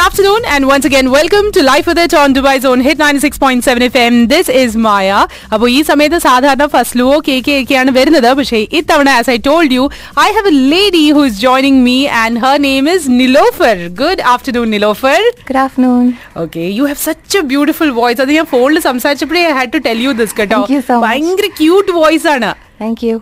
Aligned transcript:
afternoon, 0.00 0.42
and 0.46 0.66
once 0.66 0.84
again, 0.84 1.10
welcome 1.10 1.46
to 1.52 1.62
Life 1.62 1.86
with 1.86 1.98
It 1.98 2.14
on 2.14 2.34
Dubai 2.34 2.60
Zone 2.64 2.80
Hit 2.80 2.98
96.7 2.98 3.82
FM. 3.86 4.14
This 4.32 4.48
is 4.60 4.70
Maya. 4.86 5.18
അപ്പോൾ 5.54 5.68
ഈ 5.76 5.80
സമയത്ത് 5.88 6.18
സാധാരണ 6.26 6.66
ഫസ്ലുവോ 6.74 7.16
K 7.28 7.36
K 7.46 7.54
ഒക്കെയാണ് 7.62 7.90
വരുന്നത്. 7.98 8.28
പക്ഷേ 8.38 8.60
ഇത്തവണ 8.78 9.08
as 9.20 9.30
I 9.34 9.36
told 9.48 9.76
you 9.78 9.84
I 10.24 10.28
have 10.36 10.52
a 10.52 10.54
lady 10.74 11.04
who 11.18 11.24
is 11.30 11.38
joining 11.46 11.82
me 11.88 11.98
and 12.22 12.40
her 12.44 12.56
name 12.68 12.88
is 12.94 13.10
Nilofar 13.22 13.76
good 14.02 14.24
afternoon 14.34 14.68
Nilofar 14.76 15.20
good 15.50 15.60
afternoon 15.66 16.06
okay 16.44 16.64
you 16.78 16.86
have 16.90 17.00
such 17.08 17.38
a 17.42 17.44
beautiful 17.52 17.92
voice 18.00 18.22
അത് 18.26 18.32
ഞാൻ 18.38 18.48
ഫോണിൽ 18.54 18.80
സംസാരിച്ചപ്പോഴേ 18.90 19.44
I 19.50 19.54
had 19.60 19.74
to 19.76 19.82
tell 19.88 20.00
you 20.08 20.14
this 20.22 20.36
കേട്ടോ. 20.40 20.60
Thank 20.62 20.74
you 20.76 20.82
so 20.90 20.96
much. 20.98 21.06
ഭയങ്കര 21.08 21.50
cute 21.62 21.92
voice 22.00 22.28
ആണ്. 22.36 22.50
Thank 22.80 23.00
you 23.02 23.14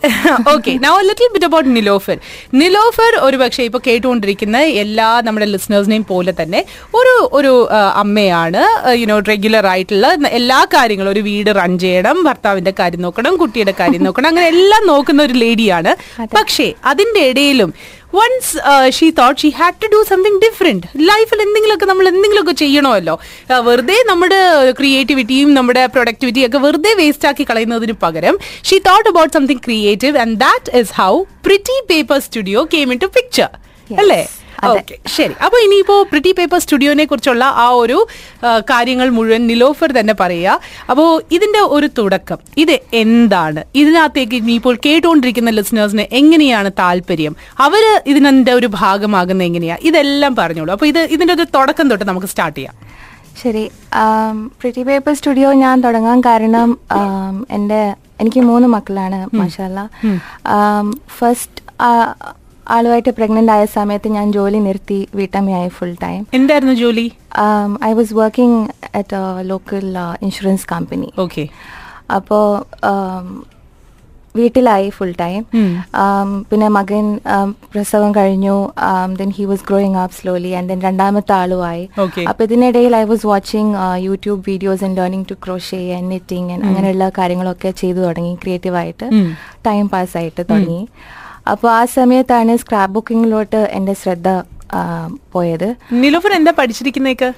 okay 0.50 0.72
now 0.82 0.92
little 1.06 1.30
bit 1.32 1.46
about 1.46 1.70
Nilofar 1.76 2.18
Nilofar 2.54 3.12
ഒരു 3.22 3.36
പക്ഷേ 3.40 3.62
ഇപ്പൊ 3.68 3.80
കേട്ടുകൊണ്ടിരിക്കുന്ന 3.86 4.58
എല്ലാ 4.82 5.08
നമ്മുടെ 5.26 5.46
ലിസണേഴ്സിനെയും 5.46 6.04
പോലെ 6.10 6.32
തന്നെ 6.40 6.60
ഒരു 6.94 7.14
ഒരു 7.38 7.52
അമ്മയാണ് 7.96 8.62
യുനോ 9.00 9.16
റെഗുലർ 9.30 9.66
ആയിട്ടുള്ള 9.66 10.08
എല്ലാ 10.32 10.60
കാര്യങ്ങളും 10.74 11.12
ഒരു 11.14 11.22
വീട് 11.28 11.50
റൺ 11.58 11.74
ചെയ്യണം 11.78 12.18
ഭർത്താവിന്റെ 12.24 12.74
കാര്യം 12.80 13.02
നോക്കണം 13.02 13.40
കുട്ടിയുടെ 13.42 13.74
കാര്യം 13.78 14.04
നോക്കണം 14.08 14.28
അങ്ങനെ 14.28 14.48
എല്ലാം 14.54 14.82
നോക്കുന്ന 14.86 15.22
ഒരു 15.22 15.36
ലേഡിയാണ് 15.38 15.92
പക്ഷേ 16.32 16.68
അതിന്റെ 16.84 17.22
ഇടയിലും 17.30 17.72
once 18.12 18.52
she 18.96 19.06
thought 19.18 19.40
she 19.40 19.48
had 19.58 19.78
to 19.82 19.88
do 19.94 20.00
something 20.10 20.38
different 20.44 20.86
ലൈഫിൽ 21.10 21.40
എന്തെങ്കിലുമൊക്കെ 21.46 21.86
നമ്മൾ 21.86 22.06
എന്തെങ്കിലുമൊക്കെ 22.08 22.54
ചെയ്യണമല്ലോ 22.62 23.14
വെറുതെ 23.68 23.98
നമ്മുടെ 24.06 24.40
ക്രിയേറ്റിവിറ്റിയും 24.80 25.54
നമ്മുടെ 25.54 25.86
പ്രൊഡക്ടിവിറ്റിയും 25.86 26.48
ഒക്കെ 26.48 26.58
വെറുതെ 26.58 26.94
വേസ്റ്റ് 26.94 27.28
ആക്കി 27.28 27.46
കളയുന്നതിന് 27.50 27.96
പകരം 28.04 28.36
she 28.70 28.78
thought 28.88 29.08
about 29.08 29.32
something 29.32 29.64
creative 29.68 30.18
and 30.18 30.38
that 30.46 30.76
is 30.80 30.94
how 31.00 31.12
Pretty 31.46 31.78
Paper 31.90 32.20
Studio 32.20 32.62
came 32.74 32.92
into 33.04 33.10
picture. 33.18 33.50
അല്ലേ. 33.98 34.20
ഓക്കെ. 34.66 34.96
ശരി. 35.16 35.34
അപ്പൊ 35.44 35.58
ഇനിയിപ്പോ 35.64 35.96
പ്രിറ്റി 36.02 36.32
പേപ്പർ 36.38 36.58
സ്റ്റുഡിയോനെ 36.64 37.04
കുറിച്ചുള്ള 37.04 37.44
ആ 37.64 37.68
ഒരു 37.82 37.98
കാര്യങ്ങൾ 38.70 39.08
മുഴുവൻ 39.08 39.46
നിലോഫർ 39.46 39.92
തന്നെ 39.98 40.14
പറയുക. 40.20 40.60
അപ്പോൾ 40.90 41.22
ഇതിന്റെ 41.32 41.60
ഒരു 41.76 41.88
തുടക്കം. 41.98 42.38
ഇത് 42.64 42.74
എന്താണ്? 43.02 43.62
ഇതിനകത്തേക്ക് 43.74 44.34
ഇനിയിപ്പോൾ 44.34 44.76
കേട്ടുകൊണ്ടിരിക്കുന്ന 44.86 45.50
ലിസണേഴ്സിന് 45.50 46.06
എങ്ങനെയാണ് 46.20 46.70
താല്പര്യം? 46.78 47.36
അവർ 47.66 48.02
ഇതിനെ 48.06 48.52
ഒരു 48.52 48.66
ഭാഗമാകുന്ന 48.66 49.42
എങ്ങനെയാ? 49.42 49.76
ഇതെല്ലാം 49.90 50.36
പറഞ്ഞോളൂ. 50.36 50.72
അപ്പോൾ 50.72 50.86
ഇത് 50.86 50.98
ഇതിന്റെ 50.98 51.34
ഒരു 51.34 51.46
തുടക്കം 51.54 51.88
തൊട്ട് 51.90 52.04
നമുക്ക് 52.04 52.26
സ്റ്റാർട്ട് 52.26 52.58
ചെയ്യാം. 52.58 52.74
ശരി. 53.42 53.70
പ്രിറ്റി 54.60 54.82
പേപ്പർ 54.82 55.14
സ്റ്റുഡിയോ 55.14 55.52
ഞാൻ 55.52 55.80
തുടങ്ങാൻ 55.80 56.20
കാരണം 56.20 56.78
എന്റെ 57.50 57.94
എനിക്ക് 58.20 58.40
മൂന്ന് 58.40 58.68
മക്കളാണ് 58.68 59.18
മാഷാല്ല 59.36 59.80
ഫസ്റ്റ് 61.18 61.62
ആളുമായിട്ട് 62.76 63.12
പ്രഗ്നന്റ് 63.18 63.52
ആയ 63.56 63.64
സമയത്ത് 63.78 64.08
ഞാൻ 64.16 64.26
ജോലി 64.38 64.60
നിർത്തി 64.68 65.00
വീട്ടമ്മയായി 65.18 65.70
ഫുൾ 65.78 65.94
ടൈം 66.04 66.22
എന്തായിരുന്നു 66.38 66.76
ജോലി? 66.84 67.06
I 67.90 67.92
was 67.98 68.14
working 68.22 68.58
at 69.00 69.20
local 69.52 69.86
insurance 70.28 70.66
company 70.74 71.10
okay 71.24 71.44
അപ്പോൾ 72.18 72.44
വീട്ടിലായി 74.38 74.88
ഫുൾ 74.96 75.12
ടൈം 75.20 75.42
പിന്നെ 76.50 76.66
മകൻ 76.76 77.06
um, 77.34 77.48
പ്രസവം 77.72 78.10
കഴിഞ്ഞു. 78.18 78.56
Then 79.20 79.30
he 79.38 79.44
was 79.50 79.64
growing 79.68 79.98
up 80.02 80.16
slowly 80.18 80.50
and 80.58 80.68
then 80.70 80.80
രണ്ടാമത്തെ 80.88 81.34
ആളുമായി. 81.38 81.84
അപ്പൊ 82.30 82.40
ഇതിനിടയിൽ 82.48 82.94
I 83.00 83.02
was 83.12 83.26
watching 83.30 83.72
YouTube 84.06 84.40
videos 84.50 84.84
and 84.88 84.98
learning 85.02 85.28
to 85.30 85.36
crochet 85.46 85.80
and 85.96 86.10
knitting 86.14 86.52
and 86.54 86.66
അങ്ങനെയുള്ള 86.70 87.08
കാര്യങ്ങളൊക്കെ 87.18 87.72
ചെയ്തു 87.82 88.00
തുടങ്ങി. 88.06 88.34
ക്രിയേറ്റീവായിട്ട് 88.42 89.08
ടൈം 89.68 89.86
പാസ് 89.94 90.16
ആയിട്ട് 90.20 90.40
തുടങ്ങി. 90.50 90.82
അപ്പോൾ 91.52 91.70
ആ 91.78 91.82
സമയത്താണ് 91.96 92.54
സ്ക്രാപ്പ് 92.62 92.94
ബുക്കിങ്ങിലോട്ട് 92.94 93.60
എന്റെ 93.78 93.94
ശ്രദ്ധ 94.02 94.28
പോയത്. 95.34 95.68
നിലോഫർ 96.04 96.32
എന്താ 96.38 96.52
പഠിച്ചിരിക്കുന്നേക്ക്? 96.60 97.28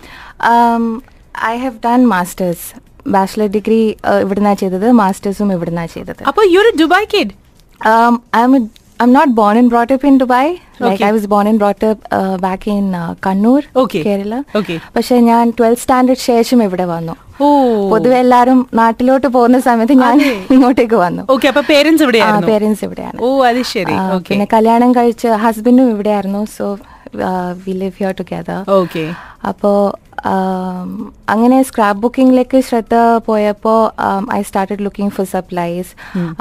I 1.51 1.55
have 1.65 1.77
done 1.87 2.01
masters. 2.15 2.67
Bachelor 3.15 3.49
degree 3.57 3.81
ഇവിടുന്നാണ് 4.25 4.59
ചെയ്തത് 4.63 4.87
മാസ്റ്റേഴ്സും 5.03 5.53
ഇവിടുന്നാണ് 5.57 5.91
ചെയ്തത്. 5.97 6.23
അപ്പോൾ 6.31 6.45
യു 6.55 6.59
ഒരു 6.63 6.73
Dubai 6.83 7.07
kid? 7.15 7.33
I'm 8.49 8.55
I'm 9.01 9.13
not 9.13 9.35
born 9.35 9.57
and 9.57 9.71
brought 9.71 9.91
up 9.91 10.03
in 10.05 10.19
Dubai. 10.19 10.47
Like 10.79 10.93
Okay. 10.93 11.05
I 11.05 11.13
was 11.13 11.27
born 11.27 11.47
and 11.47 11.59
brought 11.59 11.83
up 11.83 11.99
uh, 12.11 12.37
back 12.39 12.67
in 12.67 12.95
uh, 12.95 13.15
Kannur, 13.17 13.61
Okay. 13.83 14.03
Kerala. 14.05 14.39
Okay. 14.61 14.77
പക്ഷെ 14.97 15.17
ഞാൻ 15.29 15.53
twelfth 15.59 15.83
standard 15.85 16.25
ശേഷം 16.31 16.59
ഇവിടെ 16.67 16.87
വന്നു. 16.93 17.15
പൊതുവെ 17.93 18.17
എല്ലാരും 18.25 18.59
നാട്ടിലോട്ട് 18.81 19.29
പോകുന്ന 19.37 19.59
സമയത്ത് 19.69 19.95
ഞാൻ 20.03 20.17
ഇങ്ങോട്ടേക്ക് 20.55 20.99
വന്നു. 21.05 21.23
അപ്പൊ 21.53 21.63
പേരൻസ് 21.73 22.03
എവിടെയായിരുന്നു 22.07 22.51
പേരൻസ് 22.53 22.83
ഇവിടെയാണ്. 22.89 23.19
ഓ 23.27 23.31
അത് 23.51 23.63
ശരി. 23.75 23.97
പിന്നെ 24.31 24.47
കല്യാണം 24.57 24.93
കഴിച്ച് 24.99 25.31
ഹസ്ബൻഡും 25.45 25.91
ഇവിടെയായിരുന്നു. 25.95 26.43
So 26.57 26.67
we 27.65 27.73
live 27.83 27.95
here 28.01 28.13
together 28.21 28.59
okay 28.81 29.05
അപ്പോൾ 29.51 29.77
അങ്ങനെ 31.33 31.59
സ്ക്രാപ്പ് 31.69 32.01
ബുക്കിംഗിലേക്ക് 32.03 32.59
ശ്രദ്ധ 32.69 32.95
പോയപ്പോൾ 33.29 33.79
I 34.39 34.41
started 34.49 34.85
looking 34.87 35.15
for 35.17 35.27
supplies 35.35 35.91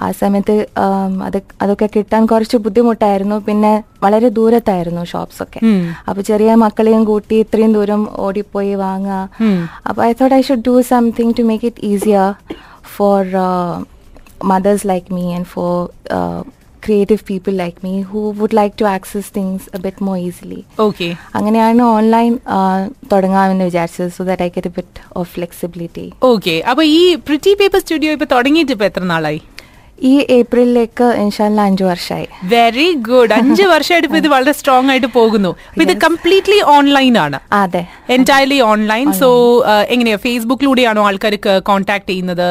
ആ 0.06 0.07
സമയത്ത് 0.22 0.56
um, 0.84 1.13
അത് 1.28 1.40
അതൊക്കെ 1.63 1.88
കിട്ടാൻ 1.95 2.25
കുറച്ച് 2.25 2.57
ബുദ്ധിമുട്ടായിരുന്നു. 2.66 3.38
പിന്നെ 3.47 3.73
വളരെ 4.06 4.29
ദൂരത്തായിരുന്നു 4.40 5.03
ഷോപ്സ് 5.03 5.41
ഒക്കെ. 5.44 5.62
അപ്പൊ 6.09 6.22
ചെറിയ 6.22 6.51
മക്കളെയും 6.66 7.03
കൂട്ടി 7.12 7.38
ഇത്രയും 7.45 7.73
ദൂരം 7.73 8.03
ഓടിപ്പോയി 8.28 8.73
വാങ്ങുക. 8.85 9.19
അപ്പൊ 9.88 10.00
I 10.09 10.11
thought 10.22 10.35
I 10.40 10.41
should 10.50 10.66
do 10.69 10.75
something 10.94 11.35
to 11.40 11.46
make 11.51 11.67
it 11.72 11.84
easier 11.91 12.28
for 12.96 13.22
mothers 14.53 14.85
like 14.88 15.07
me 15.13 15.25
and 15.38 15.50
for 15.53 15.73
uh, 16.17 16.41
creative 16.81 17.22
people 17.25 17.56
like 17.56 17.78
me 17.84 17.94
who 18.03 18.22
would 18.31 18.53
like 18.53 18.75
to 18.75 18.85
access 18.88 19.28
things 19.29 19.62
a 19.73 19.79
bit 19.79 19.97
more 20.00 20.17
easily. 20.19 20.59
Okay 20.79 21.07
അങ്ങനെയാണ് 21.35 21.81
online 21.95 22.31
തുടങ്ങാമെന്ന് 23.12 23.63
വിചാരിച്ചത് 23.63 24.12
so 24.17 24.23
that 24.23 24.44
I 24.44 24.50
get 24.50 24.72
bit 24.78 25.01
of 25.16 25.29
flexibility 25.34 26.06
okay 26.31 26.56
അപ്പൊ 26.72 26.84
ഈ 26.95 27.01
pretty 27.28 27.53
Paper 27.53 27.79
studio 27.79 28.12
ഇപ്പൊ 28.12 28.28
തുടങ്ങിയിട്ട് 28.35 28.72
ഇപ്പൊ 28.72 28.85
എത്ര 28.85 29.03
നാളായി? 29.13 29.41
ഈ 30.01 30.13
ഏപ്രിലിലേക്ക് 30.29 31.07
ഇൻഷാല്ല 31.23 31.61
അഞ്ചു 31.69 31.83
വർഷമായി 31.83 32.27
വെരി 32.53 32.87
ഗുഡ് 33.09 33.33
അഞ്ചു 33.33 33.63
വർഷമായിട്ട് 33.63 34.07
ഇപ്പൊ 34.07 34.17
ഇത് 34.17 34.27
വളരെ 34.27 34.51
സ്ട്രോങ് 34.51 34.89
ആയിട്ട് 34.89 35.07
പോകുന്നു. 35.07 35.51
ഇത് 35.81 35.93
കംപ്ലീറ്റ്ലി 35.97 36.59
ഓൺലൈൻ 36.75 37.17
ആണ്. 37.17 37.39
അതെ. 37.51 37.83
എന്റയർലി 38.09 38.59
ഓൺലൈൻ 38.71 39.11
സോ 39.21 39.29
എങ്ങനെയാ? 39.89 40.17
ഫേസ്ബുക്കിലൂടെയാണോ 40.17 41.03
ആൾക്കാർക്ക് 41.07 41.55
കോൺടാക്ട് 41.71 42.09
ചെയ്യുന്നത്? 42.09 42.47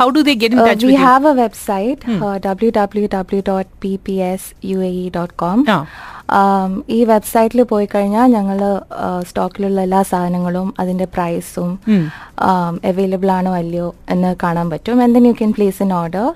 How 0.00 0.08
do 0.16 0.20
they 0.20 0.34
get 0.44 0.54
in 0.54 0.66
touch 0.68 0.86
we 0.86 0.94
have 1.08 1.26
a 1.26 1.34
website 1.42 2.20
W 2.46 2.72
W 2.80 3.08
W 3.14 3.42
dot 3.48 3.70
P 3.82 3.98
P 4.04 4.12
S 4.32 4.66
U 4.72 4.78
A 4.78 4.92
dot 5.16 5.34
com. 5.34 5.60
ഈ 6.96 6.98
വെബ്സൈറ്റിൽ 7.12 7.60
പോയി 7.72 7.86
കഴിഞ്ഞാൽ 7.94 8.26
ഞങ്ങൾ 8.36 8.58
സ്റ്റോക്കിലുള്ള 9.28 9.80
എല്ലാ 9.86 10.00
സാധനങ്ങളും 10.10 10.68
അതിന്റെ 10.82 11.06
പ്രൈസും 11.16 11.70
അവൈലബിൾ 12.90 13.30
ആണോ 13.38 13.52
അല്ലയോ 13.58 13.88
എന്ന് 14.14 14.30
കാണാൻ 14.42 14.66
പറ്റും. 14.72 15.02
And 15.02 15.14
then 15.16 15.26
you 15.28 15.34
can 15.40 15.52
place 15.56 15.78
in 15.84 15.92
order 16.00 16.26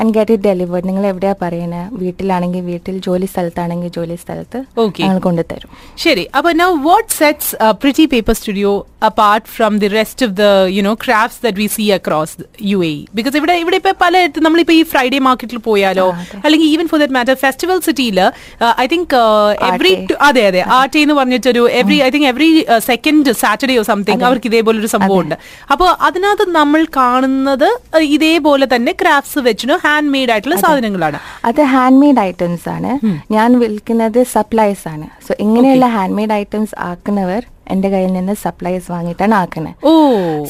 and 0.00 0.10
get 0.16 0.32
it 0.36 0.44
delivered 0.48 0.88
നിങ്ങൾ 0.88 1.06
എവിടെയാ 1.12 1.34
പറയുന്നത് 1.44 1.94
വീട്ടിലാണെങ്കിൽ 2.02 2.64
വീട്ടിൽ 2.72 2.96
ജോലി 3.08 3.28
സ്ഥലത്താണെങ്കിൽ 3.34 3.92
ജോലി 3.98 4.16
സ്ഥലത്ത്. 4.24 4.58
ഞങ്ങൾ 5.06 5.20
കൊണ്ടുതരും. 5.28 5.70
ശരി. 6.04 6.26
അപ്പൊ 6.40 6.52
now 6.62 6.70
what 6.88 7.10
sets 7.20 7.52
Pretty 7.84 8.06
Paper 8.14 8.36
Studio 8.40 8.72
apart 9.10 9.46
from 9.56 9.72
the 9.82 9.88
rest 9.98 10.26
of 10.26 10.34
the 10.42 10.44
you 10.76 10.82
know 10.82 10.94
crafts 11.06 11.40
that 11.46 11.58
we 11.62 11.68
see 11.76 11.86
across 11.98 12.36
U 12.72 12.78
A 12.90 12.94
because 13.18 13.36
ഇവിടെ 13.42 13.56
ഇവിടെ 13.64 13.78
ഇപ്പൊ 13.82 13.94
പല 14.04 14.14
നമ്മളിപ്പോ 14.46 14.74
ഈ 14.80 14.82
ഫ്രൈഡേ 14.92 15.18
മാർക്കറ്റിൽ 15.28 15.58
പോയാലോ 15.70 16.06
അല്ലെങ്കിൽ 16.44 16.68
even 16.74 16.88
for 16.92 17.00
that 17.02 17.16
matter 17.18 17.34
festival 17.34 17.80
സിറ്റിയിൽ 17.88 18.20
ഐ 18.84 18.86
തിങ്ക് 18.94 19.14
എവറി 19.68 19.92
അതെ 20.20 20.42
അതെ. 20.46 20.60
അതെ 20.70 20.88
ടി 20.92 21.00
എന്ന് 21.00 21.14
പറഞ്ഞിട്ടൊരു 21.14 21.62
every 21.72 22.02
I 22.02 22.10
think 22.10 22.26
every 22.26 22.48
second 22.78 23.32
Saturday 23.32 23.78
or 23.78 23.82
something 23.82 24.24
അവർക്ക് 24.24 24.46
ഇതേപോലെ 24.46 24.78
ഒരു 24.78 24.86
സംഭവം 24.86 25.20
ഉണ്ട് 25.20 25.36
അപ്പോൾ 25.72 25.88
അതിനകത്ത് 26.00 26.50
നമ്മൾ 26.50 26.86
കാണുന്നത് 26.96 27.68
ഇതേപോലെ 28.16 28.66
തന്നെ 28.74 28.92
ക്രാഫ്റ്റ്സ് 28.92 29.38
വെച്ചിട്ട് 29.38 29.76
ഹാൻഡ് 29.84 30.10
മെയ്ഡ് 30.10 30.30
ആയിട്ടുള്ള 30.30 30.56
സാധനങ്ങളാണ്. 30.56 31.18
അത് 31.44 31.62
ഹാൻഡ് 31.74 32.00
മെയ്ഡ് 32.00 32.20
ഐറ്റംസ് 32.20 32.68
ആണ് 32.68 32.92
ഞാൻ 33.30 33.58
വിൽക്കുന്നത് 33.58 34.22
സപ്ലൈസ് 34.34 34.88
ആണ്. 34.88 35.06
സോ 35.28 35.34
ഇങ്ങനെയുള്ള 35.38 35.86
ഹാൻഡ് 35.86 36.16
മെയ്ഡ് 36.16 36.32
ഐറ്റംസ് 36.32 36.74
ആക്കുന്നവർ 36.90 37.42
എന്റെ 37.74 37.88
കയ്യിൽ 37.94 38.12
നിന്ന് 38.18 38.34
സപ്ലൈസ് 38.44 38.86
വാങ്ങിയിട്ടാണ് 38.94 39.34
ആക്കുന്നത് 39.42 39.76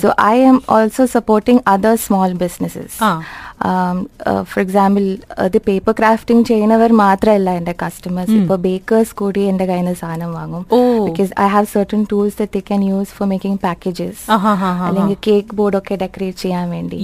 so 0.02 0.08
I 0.34 0.36
am 0.50 0.58
also 0.76 1.04
supporting 1.16 1.62
other 1.74 1.96
small 2.06 2.32
businesses 2.44 2.96
for 4.50 4.60
example 4.64 5.04
ഇത് 5.46 5.58
പേപ്പർ 5.68 5.92
ക്രാഫ്റ്റിംഗ് 6.00 6.44
ചെയ്യുന്നവർ 6.50 6.90
മാത്രമല്ല 7.02 7.50
എന്റെ 7.60 7.74
കസ്റ്റമേഴ്സ് 7.82 8.34
ഇപ്പോൾ 8.40 8.58
ബേക്കേഴ്സ് 8.66 9.14
കൂടി 9.20 9.42
എന്റെ 9.52 9.66
കയ്യിൽ 9.70 9.86
നിന്ന് 9.86 10.00
സാധനം 10.02 10.32
വാങ്ങും. 10.38 10.64
Because 11.08 11.30
I 11.44 11.46
have 11.54 11.68
certain 11.74 12.02
tools 12.12 12.36
that 12.40 12.52
they 12.56 12.62
can 12.70 12.82
use 12.90 13.14
for 13.18 13.28
making 13.32 13.60
packages. 13.66 14.22
അല്ലെങ്കിൽ 14.88 15.18
കേക്ക് 15.28 15.54
ബോർഡ് 15.60 15.78
ഒക്കെ 15.80 15.96
ഡെക്കറേറ്റ് 16.04 16.38
ചെയ്യാൻ 16.44 16.66
വേണ്ടി. 16.76 16.98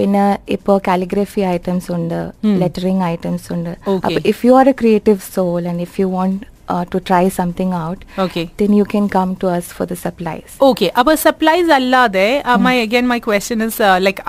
പിന്നെ 0.00 0.24
ഇപ്പോ 0.56 0.74
കാലിഗ്രഫി 0.88 1.44
ഐറ്റംസ് 1.54 1.88
ഉണ്ട് 1.98 2.18
ലെറ്ററിംഗ് 2.64 3.04
ഐറ്റംസ് 3.12 3.48
ഉണ്ട്. 3.56 3.72
Okay. 3.94 4.04
അപ്പൊ 4.06 4.20
if 4.32 4.40
you 4.46 4.52
are 4.60 4.68
a 4.72 4.76
creative 4.82 5.20
soul 5.36 5.62
and 5.72 5.82
if 5.88 5.96
you 6.00 6.06
want 6.16 6.44
to 6.92 6.98
try 7.10 7.22
something 7.38 7.70
out, 7.82 8.00
Okay. 8.18 8.44
then 8.60 8.72
you 8.72 8.86
can 8.94 9.06
come 9.08 9.30
to 9.36 9.46
us 9.48 9.66
for 9.76 9.86
the 9.86 9.98
supplies. 10.04 10.50
Okay 10.68 10.92
അപ്പൊ 10.98 11.14
supplies 11.26 11.70
അല്ലാതെ 11.78 12.26
my 12.66 12.74
again 12.80 13.06
my 13.12 13.18
question 13.18 13.62
is 13.66 13.82
like 14.06 14.22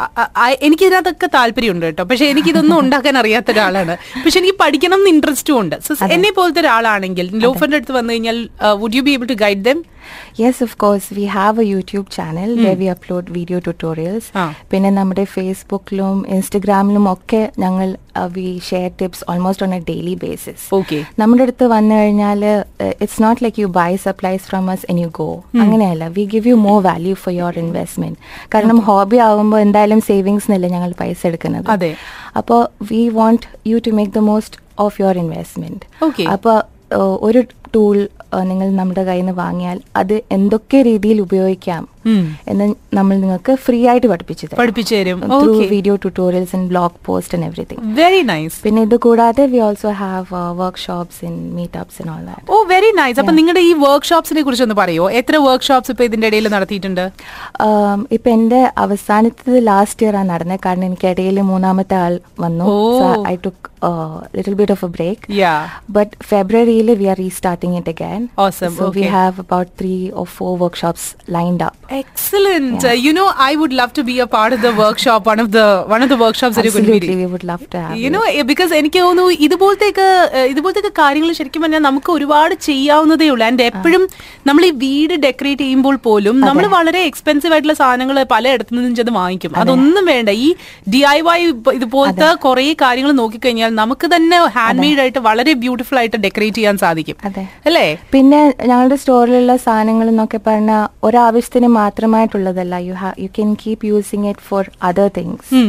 എനിക്ക് 0.61 0.85
ഇതിനകത്തൊക്കെ 0.85 1.29
താല്പര്യമുണ്ട് 1.37 1.85
കേട്ടോ. 1.85 2.03
പക്ഷെ 2.03 2.25
എനിക്ക് 2.25 2.49
ഇതൊന്നും 2.49 2.77
ഉണ്ടാക്കാൻ 2.83 3.17
അറിയാത്ത 3.17 3.51
ഒരാളാണ്. 3.51 3.95
പക്ഷെ 4.25 4.39
എനിക്ക് 4.39 4.57
പഠിക്കണം 4.63 4.97
എന്ന് 4.99 5.09
ഇൻട്രസ്റ്റും 5.09 5.59
ഉണ്ട്. 5.61 5.75
എന്നെ 6.17 6.31
പോലത്തെ 6.31 6.61
ഒരാളാണെങ്കിൽ 6.65 7.29
ലോഫറിന്റെ 7.45 7.77
അടുത്ത് 7.77 7.95
വന്നു 7.99 8.13
കഴിഞ്ഞാൽ 8.13 8.39
would 8.83 8.97
you 8.99 9.01
be 9.01 9.11
able 9.11 9.25
to 9.25 9.39
guide 9.45 9.63
them 9.69 9.79
yes 10.41 10.61
of 10.65 10.75
course 10.83 11.07
we 11.17 11.23
have 11.35 11.61
a 11.63 11.65
YouTube 11.73 12.07
channel 12.15 12.49
we 12.81 12.87
upload 12.93 13.31
video 13.37 13.57
tutorials. 13.65 14.27
പിന്നെ 14.71 14.89
നമ്മുടെ 14.97 15.25
ഫേസ്ബുക്കിലും 15.35 16.17
ഇൻസ്റ്റഗ്രാമിലും 16.35 17.05
ഒക്കെ 17.13 17.41
ഞങ്ങൾ 17.63 17.87
we 18.35 18.45
share 18.69 18.89
tips 18.99 19.23
almost 19.31 19.65
on 19.67 19.73
a 19.77 19.79
daily 19.89 20.13
basis 20.25 20.65
okay 20.79 20.99
നമ്മുടെ 21.21 21.43
അടുത്ത് 21.47 21.67
വന്നു 21.75 21.95
കഴിഞ്ഞാൽ 22.01 22.41
it's 23.03 23.21
not 23.25 23.41
like 23.45 23.59
you 23.63 23.69
buy 23.79 23.89
supplies 24.05 24.43
from 24.51 24.67
us 24.75 24.85
and 24.93 24.99
you 25.03 25.09
go 25.19 25.29
അങ്ങനെയല്ല. 25.63 26.07
We 26.19 26.25
give 26.35 26.47
you 26.51 26.57
more 26.67 26.77
value 26.89 27.15
for 27.23 27.35
your 27.39 27.57
investment 27.65 28.17
കാരണം 28.55 28.79
ഹോബി 28.89 29.19
ആകുമ്പോൾ 29.29 29.61
എന്തായാലും 29.65 30.01
സേവിങ്സ് 30.11 30.47
എന്നല്ല 30.49 30.69
ഞങ്ങൾ 30.77 30.93
പൈസ 31.03 31.19
എടുക്കുന്നത്. 31.31 31.91
അപ്പോൾ 32.41 32.61
we 32.91 33.03
want 33.19 33.47
you 33.73 33.79
to 33.89 33.93
make 33.99 34.13
the 34.19 34.23
most 34.31 34.57
of 34.85 34.95
your 35.03 35.17
investment. 35.25 35.83
അപ്പോൾ 36.35 36.57
ഒരു 37.27 37.39
ടൂൾ 37.75 37.97
നിങ്ങൾ 38.33 38.69
നമ്മുടെ 38.69 39.03
കയ്യിൽ 39.03 39.25
നിന്ന് 39.25 39.41
വാങ്ങിയാൽ 39.41 39.81
അത് 39.95 40.21
എന്തൊക്കെ 40.31 40.81
രീതിയിൽ 40.81 41.21
ഉപയോഗിക്കാം. 41.21 41.87
എന്ന് 42.51 42.65
നമ്മൾ 42.93 43.15
നിങ്ങൾക്ക് 43.21 43.53
ഫ്രീ 43.65 43.79
ആയിട്ട് 43.91 44.07
പഠിപ്പിച്ചു 44.11 44.45
തരാം. 44.45 44.59
പഠിപ്പിച്ചു 44.59 44.93
തരും. 44.97 45.19
Through 45.25 45.37
okay 45.37 45.65
video 45.73 45.93
tutorials 46.03 46.53
and 46.57 46.69
blog 46.73 46.97
post 47.07 47.35
and 47.37 47.47
everything 47.49 47.83
very 47.99 48.21
nice 48.31 48.57
പിന്നെ 48.65 48.81
ഇത് 48.87 48.95
കൂടാതെ 49.05 49.45
we 49.53 49.61
also 49.67 49.91
have 50.01 50.25
workshops 50.61 51.19
in 51.29 51.35
meetups 51.59 51.99
in 52.03 52.09
all 52.15 52.23
that 52.29 52.47
oh 52.53 52.63
very 52.73 52.91
nice 53.01 53.19
അപ്പൊ 53.23 53.35
നിങ്ങളുടെ 53.39 53.63
ഈ 53.69 53.73
വർക്ക്ഷോപ്സിനെ 53.85 54.43
കുറിച്ച് 54.47 54.65
ഒന്ന് 54.67 54.77
പറയുമോ 54.81 55.09
എത്ര 55.21 55.35
വർക്ക്ഷോപ്സ് 55.47 55.91
ഇപ്പൊ 55.93 56.05
ഇതിന്റെ 56.09 56.27
ഇടയിൽ 56.31 56.47
നടത്തിയിട്ടുണ്ട്? 56.55 57.05
ഇപ്പൊ 58.17 58.29
എന്റെ 58.37 58.61
അവസാനത്തത് 58.85 59.59
ലാസ്റ്റ് 59.69 60.03
ഇയർ 60.05 60.17
ആണ് 60.21 60.29
നടന്നത് 60.33 60.61
കാരണം 60.65 60.85
എനിക്ക് 60.89 61.07
ഇടയിൽ 61.13 61.39
മൂന്നാമത്തെ 61.51 61.97
ആൾ 62.03 62.13
വന്നു. 62.39 62.65
I 63.27 63.35
took 63.45 63.63
little 64.35 64.55
bit 64.59 64.73
of 64.75 64.85
a 64.85 64.91
break 64.95 65.25
but 65.97 66.11
ഫെബ്രുവരിയിൽ 66.29 66.87
we 67.01 67.07
are 67.13 67.17
restarting 67.23 67.75
it 67.79 67.93
again 67.95 68.21
Awesome, 68.43 68.73
so 68.79 68.87
we. 68.95 69.03
Have 69.15 69.35
about 69.43 69.71
three 69.81 69.93
or 70.21 70.27
four 70.37 70.53
workshops 70.63 71.07
lined 71.37 71.65
up 71.67 71.79
Excellent. 71.99 72.77
Yeah. 72.77 72.89
Uh, 72.89 72.95
you 72.97 73.13
know, 73.13 73.27
I 73.39 73.55
would 73.55 73.73
love 73.73 73.91
to 73.93 74.03
be 74.03 74.15
a 74.19 74.27
part 74.27 74.51
of 74.51 74.61
the 74.61 74.73
workshop. 74.75 75.25
One 75.25 75.39
of 75.39 75.49
the 75.51 75.65
one 75.87 76.01
of 76.01 76.09
the 76.09 76.17
workshops 76.17 76.55
that 76.55 76.65
you're 76.65 76.75
going 76.77 76.87
to 76.91 76.99
be. 77.03 77.15
We 77.17 77.27
would 77.27 77.45
love 77.45 77.63
to 77.71 77.79
have 77.79 77.97
You 77.97 78.09
it. 78.09 78.15
know, 78.15 78.23
because 78.51 78.71
എനിക്ക് 78.79 78.99
തോന്നുന്നു 78.99 79.35
ഇതുപോലത്തെയൊക്കെ 79.45 80.07
ഇതുപോലത്തെയൊക്കെ 80.51 80.93
കാര്യങ്ങൾ 81.01 81.31
ശരിക്കും 81.39 81.61
പറഞ്ഞാൽ 81.63 81.83
നമുക്ക് 81.87 82.11
ഒരുപാട് 82.15 82.55
ചെയ്യാവുന്നതേ 82.67 83.27
ഉള്ളൂ 83.33 83.45
and 83.47 83.65
എപ്പോഴും 83.71 84.03
നമ്മൾ 84.49 84.63
ഈ 84.69 84.71
വീട് 84.83 85.13
ഡെക്കറേറ്റ് 85.25 85.63
ചെയ്യുമ്പോൾ 85.63 85.95
പോലും 86.07 86.35
നമ്മൾ 86.47 86.65
വളരെ 86.75 87.01
എക്സ്പെൻസീവ് 87.11 87.53
ആയിട്ടുള്ള 87.55 87.75
സാധനങ്ങൾ 87.81 88.17
പലയിടത്തു 88.35 88.75
നിന്നും 88.77 88.93
ചെന്ന് 88.99 89.15
വാങ്ങിക്കും 89.19 89.55
അതൊന്നും 89.63 90.05
വേണ്ട 90.11 90.29
ഈ 90.45 90.49
ഡി 90.93 91.01
ഐ 91.13 91.17
വൈ 91.29 91.39
ഇതുപോലത്തെ 91.79 92.29
കുറെ 92.45 92.67
കാര്യങ്ങൾ 92.83 93.13
നോക്കിക്കഴിഞ്ഞാൽ 93.21 93.71
നമുക്ക് 93.81 94.09
തന്നെ 94.15 94.39
ഹാൻഡ് 94.57 94.81
മെയ്ഡ് 94.83 95.01
ആയിട്ട് 95.05 95.23
വളരെ 95.29 95.53
ബ്യൂട്ടിഫുൾ 95.63 95.99
ആയിട്ട് 96.03 96.17
ഡെക്കറേറ്റ് 96.27 96.57
ചെയ്യാൻ 96.59 96.77
സാധിക്കും 96.85 97.17
അല്ലേ 97.69 97.85
പിന്നെ 98.15 98.41
ഞങ്ങളുടെ 98.71 98.99
സ്റ്റോറിലുള്ള 99.01 99.55
സാധനങ്ങൾ 99.67 100.07
എന്നൊക്കെ 100.13 100.41
പറഞ്ഞാൽ 100.47 100.83
ഒരാവശ്യത്തിന് 101.07 101.69
മാത്രമായിട്ടുള്ളതല്ല. 101.87 102.75
You 102.89 102.95
have 103.03 103.11
you 103.25 103.29
can 103.37 103.51
keep 103.65 103.85
using 103.91 104.27
it 104.33 104.49
for 104.49 104.65
other 104.89 105.11
things 105.19 105.61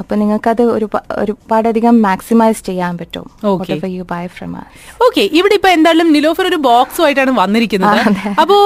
അപ്പൊ 0.00 0.14
നിങ്ങൾക്കത് 0.20 0.62
ഒരു 0.74 0.86
ഒരുപാടധികം 1.22 1.94
മാക്സിമൈസ് 2.06 2.60
ചെയ്യാൻ 2.66 2.92
പറ്റും. 3.00 3.26
യു 3.94 4.04
ബൈ 4.10 4.20
ഫ്രം 4.34 4.50
ഓക്കെ 5.06 5.22
ഇവിടെ 5.38 5.54
ഇപ്പൊ 5.58 5.68
എന്തായാലും 5.76 6.08
നിലോഫർ 6.16 6.46
ഒരു 6.50 6.58
ബോക്സും 6.66 7.04
ആയിട്ടാണ് 7.04 7.32
വന്നിരിക്കുന്നത്. 7.38 8.00
അപ്പോ 8.42 8.56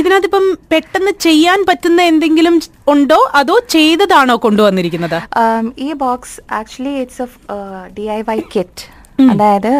ഇതിനകത്ത് 0.00 0.28
ഇപ്പം 0.30 0.46
പെട്ടെന്ന് 0.72 1.12
ചെയ്യാൻ 1.26 1.64
പറ്റുന്ന 1.70 2.02
എന്തെങ്കിലും 2.12 2.56
ഉണ്ടോ? 2.94 3.20
അതോ 3.40 3.56
ചെയ്തതാണോ 3.76 4.36
കൊണ്ടുവന്നിരിക്കുന്നത്? 4.46 5.18
ഈ 5.86 5.88
box 6.04 6.36
actually 6.60 6.94
it's 7.04 7.28
D 7.98 8.06
I 8.18 8.20
Y 8.28 8.38
kit 8.56 8.84
അതായത് 9.32 9.72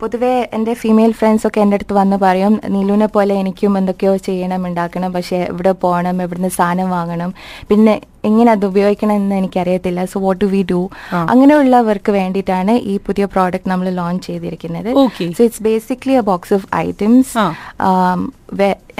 പൊതുവെ 0.00 0.32
എന്റെ 0.56 0.72
ഫീമെയിൽ 0.80 1.12
ഫ്രണ്ട്സൊക്കെ 1.18 1.60
എന്റെ 1.64 1.76
അടുത്ത് 1.78 1.94
വന്ന് 1.98 2.16
പറയും 2.24 2.54
നീലുവിനെ 2.74 3.08
പോലെ 3.14 3.34
എനിക്കും 3.42 3.78
എന്തൊക്കെയോ 3.80 4.12
ചെയ്യണം 4.28 4.66
ഉണ്ടാക്കണം. 4.68 5.10
പക്ഷേ 5.16 5.38
എവിടെ 5.52 5.72
പോകണം 5.84 6.22
എവിടുന്ന് 6.24 6.50
സാധനം 6.58 6.90
വാങ്ങണം 6.96 7.30
പിന്നെ 7.70 7.94
എങ്ങനെ 8.28 8.50
അത് 8.54 8.64
ഉപയോഗിക്കണം 8.70 9.16
എന്ന് 9.20 9.34
എനിക്കറിയത്തില്ല. 9.40 10.04
So 10.12 10.20
what 10.26 10.40
do 10.44 10.48
we 10.54 10.62
do 10.70 10.80
അങ്ങനെയുള്ളവർക്ക് 11.32 12.12
വേണ്ടിയിട്ടാണ് 12.18 12.74
ഈ 12.92 12.96
പുതിയ 13.08 13.24
പ്രോഡക്റ്റ് 13.34 13.70
നമ്മൾ 13.72 13.88
ലോഞ്ച് 14.00 14.24
ചെയ്തിരിക്കുന്നത്. 14.28 14.90
So 15.38 15.44
it's 15.48 15.64
basically 15.70 16.16
a 16.22 16.24
box 16.32 16.54
of 16.58 16.68
items 16.86 17.32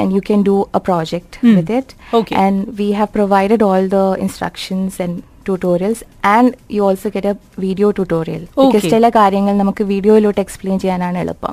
and 0.00 0.10
you 0.14 0.20
can 0.28 0.40
do 0.48 0.54
a 0.78 0.80
project 0.88 1.32
with 1.42 1.70
it. 1.76 1.88
Okay. 2.18 2.34
and 2.40 2.56
we 2.80 2.88
have 2.98 3.10
provided 3.18 3.60
all 3.66 3.84
the 3.94 4.06
instructions 4.24 4.98
and 5.04 5.14
tutorials 5.48 6.00
and 6.34 6.48
you 6.76 6.82
also 6.88 7.08
get 7.16 7.26
a 7.32 7.34
video 7.64 7.88
tutorial. 7.98 8.42
Because 8.60 8.84
Okay. 8.84 8.92
ചില 8.94 9.08
കാര്യങ്ങൾ 9.18 9.54
നമുക്ക് 9.62 9.84
വീഡിയോയിലോട്ട് 9.92 10.40
explain 10.44 10.78
ചെയ്യാനാണ് 10.84 11.18
എളുപ്പം. 11.24 11.52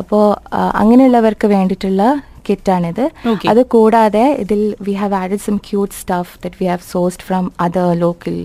അപ്പോൾ 0.00 0.24
അങ്ങനെയുള്ളവർക്ക് 0.82 1.48
വേണ്ടിയിട്ടുള്ള 1.54 2.04
കിറ്റാണിത്. 2.46 3.04
അത് 3.50 3.60
കൂടാതെ 3.74 4.24
ഇതിൽ 4.44 4.60
we 4.86 4.94
have 5.02 5.14
added 5.20 5.44
some 5.46 5.56
cute 5.68 5.94
stuff 6.00 6.32
that 6.44 6.56
we 6.60 6.66
have 6.72 6.84
sourced 6.94 7.26
from 7.28 7.44
other 7.66 7.88
local 8.04 8.36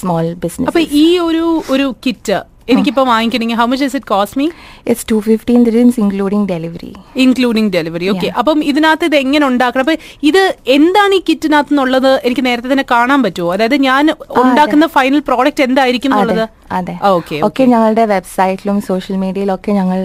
small 0.00 0.24
അപ്പൊ 0.30 0.40
ബിസിനസ് 0.46 0.84
ഈ 1.04 1.06
ഒരു 1.28 1.44
ഒരു 1.74 1.86
കിറ്റ് 2.06 2.38
എനിക്കിപ്പോ 2.72 3.02
വാങ്ങിക്കണമെങ്കിൽ 3.10 3.58
how 3.60 3.66
much 3.70 3.84
is 3.88 3.96
it 3.98 4.10
cost 4.12 4.38
me 4.40 4.46
it's 4.90 5.06
two 5.12 5.18
fifteen 5.28 5.60
dirhams 5.68 5.98
including 6.04 6.46
delivery 6.52 6.92
including 7.24 7.70
delivery 7.76 8.08
okay 8.14 8.30
അപ്പം 8.40 8.58
ഇതിനകത്ത് 8.70 9.04
ഇത് 9.10 9.16
എങ്ങനെ 9.22 9.44
ഉണ്ടാക്കണം? 9.50 9.84
അപ്പൊ 9.84 9.96
ഇത് 10.30 10.42
എന്താണ് 10.76 11.14
ഈ 11.18 11.22
കിറ്റിനകത്ത് 11.28 11.74
എന്നുള്ളത് 11.74 12.10
എനിക്ക് 12.26 12.44
നേരത്തെ 12.48 12.70
തന്നെ 12.72 12.86
കാണാൻ 12.94 13.22
പറ്റുമോ? 13.26 13.52
അതായത് 13.54 13.78
ഞാൻ 13.88 14.04
ഉണ്ടാക്കുന്ന 14.42 14.88
ഫൈനൽ 14.96 15.22
പ്രോഡക്റ്റ് 15.30 15.64
എന്തായിരിക്കും 15.68 16.12
എന്നുള്ളത്? 16.14 16.44
അതെ 16.80 16.96
ഓക്കെ 17.14 17.38
ഓക്കെ 17.48 17.64
ഞങ്ങളുടെ 17.74 18.04
വെബ്സൈറ്റിലും 18.16 18.78
സോഷ്യൽ 18.90 19.16
മീഡിയയിലും 19.24 19.54
ഒക്കെ 19.58 19.72
ഞങ്ങൾ 19.80 20.00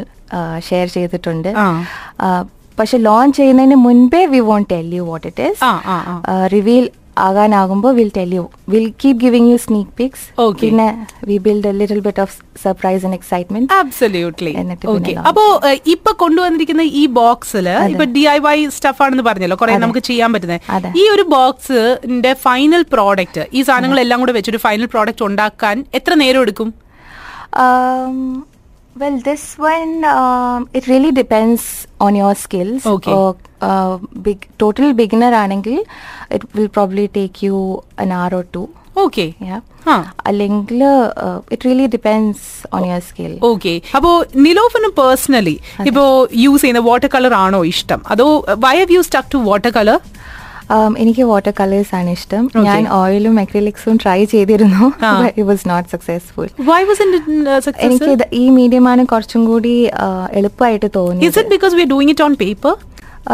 ഷെയർ 0.69 0.87
ചെയ്തിട്ടുണ്ട്. 0.95 1.51
പക്ഷെ 2.79 2.97
ലോഞ്ച് 3.07 3.35
ചെയ്യുന്നതിന് 3.37 3.77
മുൻപേ 3.85 4.19
we 4.33 4.39
won't 4.49 4.67
tell 4.73 4.89
you 4.97 5.03
what 5.11 5.27
it 5.29 5.47
ah 5.63 5.95
reveal 6.53 6.85
ആകാനാകുമ്പോൾ 7.25 7.91
will 7.99 8.11
tell 8.17 8.31
you 8.37 8.43
will 8.73 8.87
keep 9.01 9.19
giving 9.23 9.49
you 9.51 9.57
sneak 9.65 9.91
peeks. 9.99 10.25
പിന്നെ 10.63 10.87
we 11.29 11.37
build 11.47 11.69
a 11.71 11.73
little 11.79 12.01
bit 12.07 12.21
of 12.25 12.35
surprise 12.63 13.03
and 13.05 13.17
excitement 13.19 13.69
absolutely 13.79 14.53
okay 14.93 15.13
അപ്പോ 15.29 15.45
ഇപ്പൊ 15.95 16.13
കൊണ്ടുവന്നിരിക്കുന്ന 16.23 16.85
ഈ 17.01 17.05
ബോക്സിൽ 17.21 17.69
ഇപ്പൊ 17.93 18.07
ഡി 18.17 18.25
ഐ 18.35 18.37
വൈ 18.47 18.57
സ്റ്റഫ് 18.77 19.01
ആണെന്ന് 19.05 19.25
പറഞ്ഞല്ലോ 19.29 19.57
കുറെ 19.61 19.77
നമുക്ക് 19.85 20.03
ചെയ്യാൻ 20.09 20.29
പറ്റുന്നത് 20.35 20.59
ഈ 21.01 21.05
ഒരു 21.15 21.25
ബോക്സിന്റെ 21.37 22.33
ഫൈനൽ 22.47 22.83
പ്രോഡക്റ്റ് 22.95 23.45
ഈ 23.51 23.61
സാധനങ്ങളെല്ലാം 23.69 24.19
കൂടെ 24.23 24.35
വെച്ചൊരു 24.37 24.61
ഫൈനൽ 24.67 24.87
പ്രോഡക്റ്റ് 24.93 25.25
ഉണ്ടാക്കാൻ 25.29 25.77
എത്ര 25.99 26.13
നേരം 26.23 26.41
എടുക്കും? 26.45 26.69
well, 28.96 29.18
this 29.20 29.44
one 29.60 30.04
um, 30.06 30.68
it 30.72 30.86
really 30.86 31.12
depends 31.12 31.62
on 32.00 32.14
your 32.14 32.34
skills. 32.36 32.86
Okay. 32.86 33.12
Or, 33.12 33.30
uh, 33.62 33.94
big 34.22 34.40
total 34.58 34.92
beginner 34.94 35.32
ആണെങ്കിൽ 35.42 35.76
it 36.30 36.44
will 36.54 36.70
probably 36.70 37.06
take 37.10 37.42
you 37.42 37.58
an 37.98 38.12
hour 38.12 38.32
or 38.34 38.46
two. 38.56 38.66
Okay 39.02 39.24
Yeah. 39.46 39.60
ആ 39.86 39.94
അല്ലെങ്കിൽ 40.28 40.82
it 41.54 41.64
really 41.66 41.86
depends 41.94 42.44
on 42.76 42.82
your 42.90 43.02
skill 43.08 43.32
okay 43.48 43.72
അപ്പോ 43.96 44.10
നിലോഫിന് 44.46 44.90
personally 45.00 45.56
ഇപ്പോ 45.90 46.04
use 46.44 46.62
ചെയ്യുന്ന 46.64 46.82
water 46.88 47.08
colour 47.14 47.34
ആണോ 47.42 47.60
ഇഷ്ടം 47.72 48.00
അതോ 48.14 48.26
why 48.64 48.74
have 48.80 48.94
you 48.96 49.02
stuck 49.08 49.30
to 49.34 49.40
water 49.50 49.72
colour 49.78 49.98
എനിക്ക് 51.03 51.23
വാട്ടർ 51.31 51.53
കളേഴ്സ് 51.59 51.93
ആണ് 51.95 52.09
ഇഷ്ടം. 52.17 52.43
ഞാൻ 52.67 52.83
ഓയിലും 52.99 53.35
അക്രിലിക്സും 53.43 53.95
ട്രൈ 54.03 54.19
ചെയ്തിരുന്നു. 54.33 54.85
ഇറ്റ് 55.29 55.47
വാസ് 55.49 55.65
നോട്ട് 55.71 55.89
സക്സസ്ഫുൾ 55.95 56.47
എനിക്ക് 57.87 58.11
ഈ 58.33 58.45
മീഡിയമാണ് 58.59 59.03
കുറച്ചും 59.13 59.43
കൂടി 59.45 59.75
uh, 60.05 60.25
എളുപ്പമായിട്ട് 60.39 60.89
തോന്നി 60.99 61.23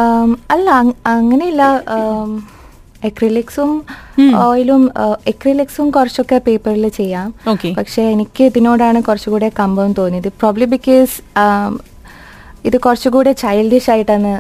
Um, 0.02 0.30
അല്ല 0.54 0.70
അങ്ങനെയല്ല 0.72 1.04
അങ്ങനെയില്ല 1.14 1.64
എക്രിലിക്സും 3.10 3.72
ഓയിലും 4.46 4.82
എക്രിലിക്സും 5.32 5.88
കുറച്ചൊക്കെ 5.92 6.38
പേപ്പറിൽ 6.48 6.86
ചെയ്യാം. 6.98 7.28
പക്ഷെ 7.80 8.04
എനിക്ക് 8.14 8.44
ഇതിനോടാണ് 8.52 9.00
കുറച്ചുകൂടെ 9.08 9.50
കമ്പം 9.60 9.92
തോന്നിയത്. 10.00 10.30
പ്രോബ്ലി 10.42 10.68
ബിക്കോസ് 10.76 11.16
ഇത് 12.70 12.78
കുറച്ചുകൂടെ 12.86 13.32
ചൈൽഡിഷ് 13.44 13.90
ആയിട്ടാണ് 13.94 14.32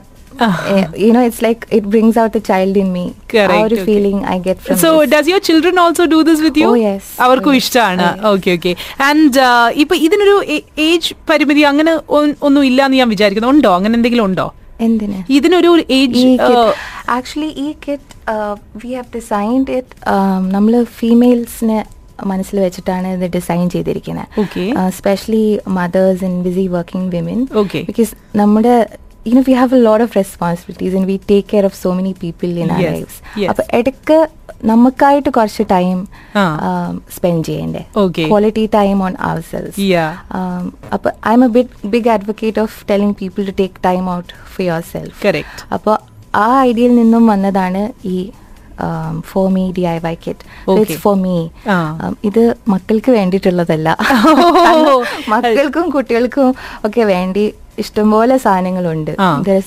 you know 1.03 1.21
it's 1.21 1.43
like 1.43 1.61
it 1.71 1.87
brings 1.87 2.19
out 2.19 2.33
the 2.37 2.41
child 2.49 2.79
in 2.79 2.89
me 2.91 3.05
ah 3.05 3.13
Correct, 3.33 3.63
ഒരു 3.65 3.75
okay. 3.75 3.85
Feeling 3.85 4.21
I 4.27 4.37
get 4.39 4.61
from 4.65 4.79
so 4.83 4.91
does 5.13 5.29
your 5.29 5.41
children 5.41 5.79
also 5.79 6.05
do 6.13 6.19
this 6.23 6.41
with 6.41 6.61
you 6.63 6.69
Oh, 6.69 6.75
yes. 6.81 7.05
അവർക്കും 7.19 7.55
ഇഷ്ടമാണ് 7.55 8.07
okay 8.33 8.51
okay 8.51 8.73
and 9.03 9.45
ഇപ്പൊ 9.75 9.97
ഇതിനൊരു 10.01 10.35
age 10.87 11.13
പരിമിതി 11.29 11.63
അങ്ങനെ 11.65 11.93
ഒന്നും 12.43 12.61
ഇല്ല 12.65 12.81
എന്ന് 12.85 12.97
ഞാൻ 12.97 13.09
വിചാരിക്കുന്നു. 13.09 13.49
ഉണ്ടോ? 13.49 13.71
അങ്ങനെ 13.75 13.95
എന്തെങ്കിലും 13.95 14.25
ഉണ്ടോ? 14.25 14.47
എന്തിന്? 14.81 15.19
ഇതിനൊരു 15.29 15.69
ഏജ് 15.97 16.21
ആക്ച്വലി 17.09 17.51
ഈ 17.57 17.69
kit 17.85 18.13
we 18.83 18.89
have 18.93 19.09
designed 19.15 19.71
it 19.71 19.93
നമ്മൾ 20.51 20.73
ഫീമെയിൽസിനെ 20.99 21.79
മനസ്സിൽ 22.25 22.57
വെച്ചിട്ടാണ് 22.59 23.07
ഇത് 23.15 23.25
ഡിസൈൻ 23.31 23.65
ചെയ്തിരിക്കുന്നത് 23.69 24.27
specially 24.97 25.45
mothers 25.77 26.23
and 26.25 26.43
busy 26.43 26.67
working 26.67 27.09
women 27.15 27.39
because 27.89 28.11
നമ്മുടെ 28.35 28.75
you 29.27 29.33
know 29.35 29.43
we 29.49 29.53
have 29.61 29.71
a 29.73 29.81
lot 29.87 29.99
of 30.05 30.09
responsibilities 30.21 30.93
and 30.97 31.05
we 31.11 31.17
take 31.31 31.47
care 31.53 31.65
of 31.69 31.73
so 31.83 31.89
many 31.99 32.13
people 32.23 32.51
in 32.63 32.69
our 32.75 32.83
lives 32.95 33.15
yes. 33.41 33.49
അപ്പൊ 33.51 33.63
ഇടയ്ക്ക് 33.77 34.17
നമുക്കായിട്ട് 34.71 35.29
കുറച്ച് 35.37 35.63
ടൈം. 35.71 35.97
സ്പെൻഡ് 37.15 37.45
ചെയ്യണ്ടേ 37.49 37.81
Okay. 38.03 38.25
Quality 38.31 38.65
time 38.77 39.03
on 39.07 39.13
ourselves. 39.51 39.75
അപ്പൊ 40.95 41.09
I'm 41.37 41.43
a 41.47 41.49
big 41.57 41.89
big 41.95 42.09
advocate 42.15 42.61
of 42.65 42.75
telling 42.91 43.15
people 43.21 43.41
to 43.49 43.55
take 43.61 43.85
time 43.85 44.03
out 44.15 44.31
for 44.53 44.63
yourself. 44.93 45.43
അപ്പോൾ 45.77 45.95
ആ 46.45 46.47
ഐഡിയയിൽ 46.69 46.95
നിന്നും 47.01 47.25
വന്നതാണ് 47.33 47.83
ഈ 48.15 48.17
for 49.31 49.45
me 49.57 49.65
D 49.77 49.83
I 49.95 49.97
Y 50.05 50.15
kit. 50.25 50.45
It's 50.79 50.97
for 51.03 51.15
me. 51.25 51.35
ഇത് 52.29 52.41
മക്കൾക്ക് 52.73 53.11
വേണ്ടിയിട്ടുള്ളതല്ല. 53.17 53.89
മക്കൾക്കും 55.33 55.85
കുട്ടികൾക്കും 55.89 56.49
ഒക്കെ 56.87 57.03
വേണ്ടി 57.13 57.45
ഇഷ്ടംപോലെ 57.79 58.37
സാധനങ്ങളുണ്ട്. 58.37 59.11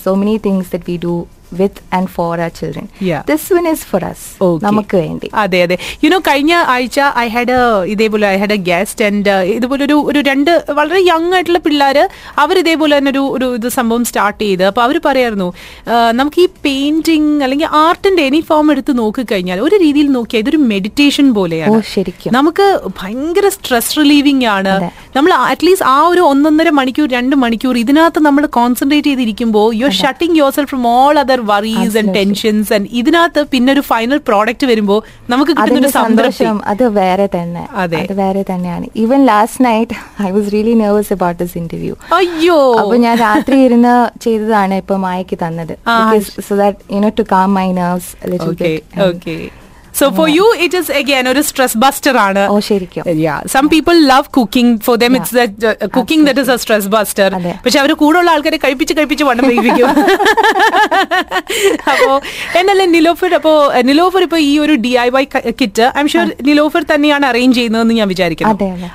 So 0.04 0.12
many 0.14 0.36
things 0.46 0.70
that 0.74 0.90
we 0.90 0.96
do 1.04 1.14
with 1.60 1.82
and 1.96 2.10
for 2.16 2.40
our 2.44 2.50
children. 2.60 2.86
This 3.30 3.48
one 3.56 3.68
is 3.72 3.86
for 3.90 4.04
us. 4.10 4.26
നമുക്ക് 4.66 4.96
വേണ്ടി. 5.02 5.30
അതെ 5.44 5.60
അതെ. 5.66 5.78
യുനോ 6.04 6.18
കഴിഞ്ഞ 6.28 6.52
ആഴ്ച 6.74 6.98
ഐ 7.24 7.26
ഹാഡ് 7.36 7.56
ഇതേപോലെ 7.94 8.26
I 8.34 8.36
had 8.42 8.56
a 8.58 8.60
guest 8.70 9.04
and 9.08 9.34
ഇതുപോലെ 9.56 9.84
ഒരു 9.88 9.96
ഒരു 10.10 10.22
രണ്ട് 10.30 10.52
വളരെ 10.80 11.00
യങ് 11.10 11.32
ആയിട്ടുള്ള 11.38 11.60
പിള്ളേർ 11.66 11.98
അവർ 12.44 12.58
ഇതേപോലെ 12.64 12.98
തന്നെ 12.98 13.12
ഒരു 13.14 13.22
ഒരു 13.36 13.48
ഇത് 13.58 13.68
സംഭവം 13.78 14.04
സ്റ്റാർട്ട് 14.10 14.42
ചെയ്ത്. 14.44 14.64
അപ്പൊ 14.70 14.82
അവർ 14.86 14.98
പറയായിരുന്നു 15.08 15.48
നമുക്ക് 16.20 16.40
ഈ 16.44 16.48
പെയിന്റിങ് 16.66 17.32
അല്ലെങ്കിൽ 17.44 17.68
ആർട്ടിന്റെ 17.84 18.22
എനി 18.28 18.40
ഫോം 18.48 18.66
എടുത്ത് 18.74 18.92
നോക്കിക്കഴിഞ്ഞാൽ 19.02 19.58
ഒരു 19.68 19.76
രീതിയിൽ 19.84 20.08
നോക്കിയാൽ 20.18 20.42
ഇതൊരു 20.44 20.60
മെഡിറ്റേഷൻ 20.72 21.26
പോലെയാണ്. 21.38 21.80
ശരിക്കും. 21.94 22.32
നമുക്ക് 22.38 22.66
ഭയങ്കര 23.00 23.48
സ്ട്രെസ് 23.56 23.96
റിലീവിംഗ് 24.00 24.46
ആണ്. 24.56 24.74
നമ്മൾ 25.16 25.32
അറ്റ്ലീസ്റ്റ് 25.50 25.86
ആ 25.94 25.98
ഒരു 26.12 26.22
ഒന്നൊന്നര 26.32 26.70
മണിക്കൂർ 26.78 27.08
രണ്ട് 27.18 27.36
മണിക്കൂർ 27.44 27.76
ഇതിനകത്ത് 27.84 28.20
നമ്മൾ 28.26 28.44
concentrate 28.58 29.08
ചെയ്തിരിക്കുമ്പോൾ 29.10 29.68
you 29.80 29.86
are 29.88 29.94
shutting 30.02 30.36
yourself 30.56 30.70
from 30.72 30.84
all 30.96 31.18
other 31.22 31.37
worries 31.40 31.96
and. 31.98 32.14
Tensions 32.14 32.72
and 32.72 32.88
ഇതിനകത്ത് 32.92 33.44
പിന്നെ 33.44 33.72
ഒരു 33.72 33.80
ഫൈനൽ 33.80 34.20
പ്രോഡക്റ്റ് 34.28 34.66
വരുമ്പോൾ 34.66 35.02
നമുക്ക് 35.30 35.52
കിട്ടുന്ന 35.52 35.88
സന്തോഷം 35.88 36.60
അത് 36.64 36.88
വേറെ 36.88 37.26
തന്നെ. 37.26 37.68
അതെ. 37.74 37.96
അത് 37.96 38.12
വേറെ 38.12 38.44
തന്നെയാണ്. 38.50 38.86
Even 38.96 39.24
last 39.24 39.64
night 39.64 40.22
I 40.22 40.30
was 40.30 40.52
really 40.52 40.72
nervous 40.72 41.12
about 41.12 41.42
this 41.42 41.58
interview 41.58 41.96
അയ്യോ. 42.12 42.76
അപ്പൊ 42.80 42.96
ഞാൻ 42.96 43.18
രാത്രി 43.18 43.64
ഇരുന്ന് 43.64 44.18
ചെയ്തതാണ് 44.20 44.74
ഇപ്പൊ 44.74 44.96
മായക്ക് 44.96 45.38
തന്നത്. 45.46 45.74
So 46.48 46.56
that 46.56 46.94
you 46.94 47.00
know 47.00 47.12
to 47.18 47.22
calm 47.22 47.54
my 47.54 47.72
nerves 47.72 48.42
okay 49.08 49.36
so 49.98 50.06
for 50.16 50.28
you 50.32 50.44
it 50.64 50.76
is 50.80 50.90
again 50.98 51.24
ഒരു 51.30 51.40
സ്ട്രെസ് 51.48 51.78
ബസ്റ്റർ 51.84 52.16
ആണ്. 52.24 52.42
Some 53.54 53.64
people 53.72 53.96
love 54.10 54.28
cooking 54.36 54.74
for 54.86 54.96
them 55.02 55.14
it's 55.18 55.44
cooking 55.96 56.24
that 56.28 56.40
is 56.44 56.50
a 56.50 56.62
stress 56.62 56.88
buster. 56.94 57.28
പക്ഷെ 57.64 57.78
അവർ 57.82 57.92
കൂടെയുള്ള 58.02 58.30
ആൾക്കാരെ 58.34 58.58
കഴിപ്പിച്ച് 58.64 58.94
കഴിപ്പിച്ച് 58.98 59.24
വണ്ണം 59.28 59.44
കഴിപ്പിക്കും 59.50 59.88
അപ്പോ 61.92 62.08
എന്നല്ല 62.58 62.82
നിലോഫർ 62.94 63.32
അപ്പോ 63.36 63.52
നിലോഫർ 63.88 64.22
ഇപ്പൊ 64.26 64.38
ഈ 64.46 64.58
ഒരു 64.64 64.74
D 64.84 64.92
I 64.98 65.08
Y 65.10 65.22
kit 65.60 65.82
I'm 66.00 66.08
sure 66.12 66.28
Nilofer 66.48 66.82
തന്നെയാണ് 66.90 67.26
അറേഞ്ച് 67.30 67.56
ചെയ്യുന്നതെന്ന് 67.58 67.94
ഞാൻ 67.94 68.08
വിചാരിക്കുന്നു. 68.08 68.52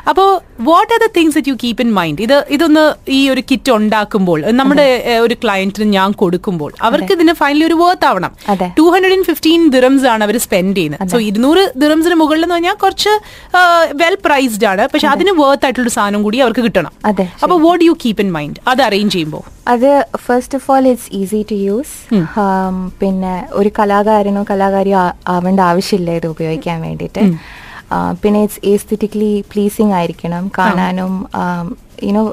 അപ്പോ 0.09 0.23
what 0.67 0.91
are 0.95 0.97
the 0.97 1.07
things 1.17 1.35
that 1.37 1.49
you 1.51 1.57
keep 1.63 1.81
in 1.85 1.91
mind 1.93 2.21
ഇത് 2.25 2.35
ഇതൊന്ന് 2.55 2.83
ഈ 3.11 3.29
ഒരു 3.29 3.41
കിറ്റ് 3.49 3.71
ഉണ്ടാക്കുമ്പോൾ 3.77 4.39
നമ്മുടെ 4.59 4.85
ഏഹ്, 5.11 5.19
ഒരു 5.25 5.35
ക്ലയന്റിന് 5.43 5.85
ഞാൻ 5.97 6.09
കൊടുക്കുമ്പോൾ 6.21 6.71
അവർക്ക് 6.87 7.11
ഇതിന് 7.17 7.33
ഫൈനലി 7.41 7.65
ഒരു 7.69 7.75
വർത്ത് 7.81 8.05
ആവണം. 8.09 8.31
Two 8.77 8.85
hundred 8.93 9.13
and 9.17 9.27
fifteen 9.29 9.61
dirhams 9.75 10.05
ആണ് 10.13 10.23
അവർ 10.27 10.35
സ്പെൻഡ് 10.45 10.73
ചെയ്യുന്നത്. 10.73 10.92
സോ 11.11 11.17
ഇരുന്നൂറ് 11.29 11.63
ദിറംസിന് 11.81 12.15
മുകളിൽ 12.21 12.43
എന്ന് 12.45 12.55
പറഞ്ഞാൽ 12.55 12.75
കുറച്ച് 12.83 13.13
വെൽ 14.01 14.15
പ്രൈസ്ഡ് 14.25 14.67
ആണ്. 14.71 14.83
പക്ഷെ 14.93 15.07
അതിന് 15.13 15.33
വർത്ത് 15.41 15.65
ആയിട്ടുള്ള 15.67 15.91
സാധനം 15.97 16.23
കൂടി 16.27 16.37
അവർക്ക് 16.45 16.63
കിട്ടണം. 16.67 16.93
അതെ. 17.11 17.25
അപ്പൊ 17.43 17.57
what 17.65 17.83
you 17.87 17.95
keep 18.05 18.21
in 18.25 18.31
mind 18.37 18.61
അത് 18.73 18.81
അറേഞ്ച് 18.87 19.13
ചെയ്യുമ്പോൾ 19.15 19.43
അത് 19.73 19.89
first 20.27 20.57
of 20.59 20.67
all 20.75 20.85
it's 20.93 21.09
easy 21.19 21.41
to 21.51 21.57
use 21.67 21.93
പിന്നെ 23.01 23.35
ഒരു 23.61 23.71
കലാകാരനോ 23.79 24.43
കലാകാരിയോ 24.49 25.01
ആവേണ്ട 25.35 25.61
ആവശ്യമില്ല 25.71 26.11
ഇത് 26.21 26.27
ഉപയോഗിക്കാൻ 26.35 26.79
വേണ്ടിയിട്ട്. 26.87 27.23
പിന്നെ 28.21 28.39
ഇറ്റ്സ് 28.45 28.61
ഏസ്തറ്റിക്കലി 28.73 29.33
പ്ലീസിങ് 29.51 29.93
ആയിരിക്കണം. 29.97 30.43
കാണാനും 30.57 31.13
you know 32.07 32.23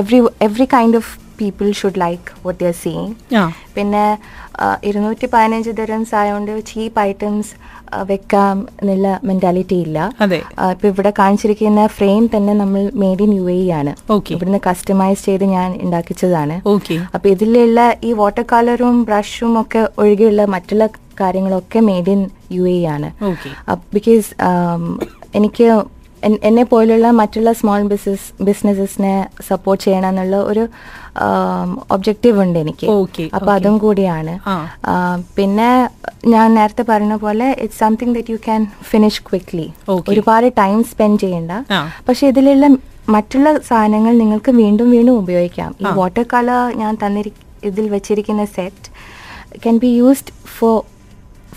every 0.00 0.18
every 0.48 0.66
kind 0.74 0.98
of 1.00 1.12
people 1.40 1.66
should 1.80 2.00
like 2.04 2.28
what 2.46 2.60
you 2.62 2.68
are 2.72 2.78
seeing 2.84 3.12
പിന്നെ 3.76 4.04
ഇരുന്നൂറ്റി 4.88 5.26
പതിനഞ്ച് 5.34 5.72
ദിറംസ് 5.80 6.14
ആയതുകൊണ്ട് 6.20 6.52
ചീപ്പ് 6.70 7.00
ഐറ്റംസ് 7.10 7.52
വെക്കാം 8.10 8.56
എന്നുള്ള 8.80 9.08
മെന്റാലിറ്റി 9.28 9.76
ഇല്ല. 9.84 9.98
ഇപ്പൊ 10.74 10.86
ഇവിടെ 10.92 11.10
കാണിച്ചിരിക്കുന്ന 11.20 11.84
ഫ്രെയിം 11.96 12.24
തന്നെ 12.34 12.52
നമ്മൾ 12.60 12.82
മെയ്ഡ് 13.02 13.24
ഇൻ 13.26 13.32
യു 13.38 13.46
എ 13.54 13.56
ആണ്. 13.78 13.92
Okay. 14.16 14.34
ഇവിടുന്ന് 14.34 14.60
കസ്റ്റമൈസ് 14.66 15.22
ചെയ്ത് 15.28 15.44
ഞാൻ 15.54 15.70
ഉണ്ടാക്കിച്ചതാണ്. 15.84 16.56
അപ്പൊ 17.14 17.26
ഇതിലുള്ള 17.34 17.80
ഈ 18.08 18.12
വാട്ടർ 18.20 18.44
കളറും 18.52 18.98
ബ്രഷും 19.08 19.54
ഒക്കെ 19.62 19.82
ഒഴികെയുള്ള 20.02 20.44
മറ്റുള്ള 20.54 20.86
കാര്യങ്ങളൊക്കെ 21.22 21.80
മെയ്ഡ് 21.88 22.12
ഇൻ 22.16 22.22
യു 22.58 22.66
എ 22.74 22.78
ആണ്. 22.96 23.10
ബിക്കോസ് 23.96 24.28
എനിക്ക് 25.40 25.66
എന്നെ 26.48 26.64
പോലുള്ള 26.70 27.08
മറ്റുള്ള 27.20 27.50
സ്മോൾ 27.60 27.82
ബിസിനസ് 27.92 28.26
ബിസിനസ്സസിനെ 28.48 29.14
സപ്പോർട്ട് 29.48 29.82
ചെയ്യണം 29.84 30.08
എന്നുള്ള 30.12 30.36
ഒരു 30.50 30.64
ഒബ്ജക്റ്റീവ് 31.94 32.38
ഉണ്ട് 32.44 32.58
എനിക്ക്. 32.62 32.86
Okay, 32.96 33.26
അപ്പൊ 33.36 33.50
അതും 33.56 33.76
കൂടിയാണ്. 33.84 34.34
പിന്നെ 35.38 35.70
ഞാൻ 36.34 36.48
നേരത്തെ 36.58 36.84
പറഞ്ഞ 36.92 37.14
പോലെ 37.24 37.48
it's 37.64 37.80
something 37.84 38.14
that 38.18 38.32
you 38.34 38.38
can 38.46 38.62
finish 38.90 39.22
quickly 39.28 39.66
ഒരുപാട് 40.12 40.48
ടൈം 40.62 40.78
സ്പെൻഡ് 40.92 41.20
ചെയ്യണ്ട. 41.24 41.52
പക്ഷെ 42.08 42.24
ഇതിലുള്ള 42.32 42.68
മറ്റുള്ള 43.16 43.48
സാധനങ്ങൾ 43.70 44.12
നിങ്ങൾക്ക് 44.22 44.50
വീണ്ടും 44.62 44.88
വീണ്ടും 44.96 45.14
ഉപയോഗിക്കാം. 45.22 45.70
ഈ 45.82 45.86
വാട്ടർ 46.00 46.24
കളർ 46.34 46.64
ഞാൻ 46.82 46.92
തന്നിരി 47.04 47.32
ഇതിൽ 47.70 47.86
വെച്ചിരിക്കുന്ന 47.94 48.44
set 48.58 48.88
can 49.62 49.76
be 49.84 49.90
used 50.00 50.34
for 50.56 50.76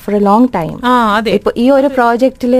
for 0.04 0.16
a 0.20 0.22
long 0.30 0.48
time 0.56 0.74
ഇപ്പൊ 1.38 1.52
ഈ 1.64 1.66
ഒരു 1.78 1.90
പ്രോജക്റ്റിൽ 1.98 2.56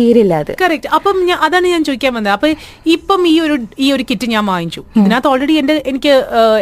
തീരില്ല 0.00 0.34
അത്. 0.44 0.52
കറക്റ്റ് 0.62 0.90
അപ്പം 0.98 1.16
അതാണ് 1.46 1.66
ഞാൻ 1.74 1.82
ചോദിക്കാൻ 1.90 2.14
വന്നത്. 2.18 2.34
അപ്പൊ 2.36 2.48
ഇപ്പം 2.96 3.22
ഈ 3.32 3.36
ഒരു 3.46 3.56
ഈ 3.84 3.88
ഒരു 3.96 4.04
കിറ്റ് 4.10 4.28
ഞാൻ 4.34 4.44
വാങ്ങിച്ചു. 4.52 4.82
ഇതിനകത്ത് 4.98 5.30
ഓൾറെഡി 5.32 5.56
എന്റെ 5.62 5.76
എനിക്ക് 5.92 6.14